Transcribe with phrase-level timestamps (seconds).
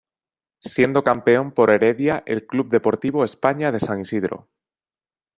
[0.61, 4.49] Siendo campeón por Heredia el Club Deportivo España de San Isidro.